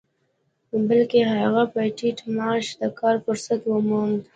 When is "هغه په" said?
1.35-1.79